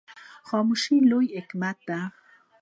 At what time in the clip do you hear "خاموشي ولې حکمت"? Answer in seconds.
0.47-1.77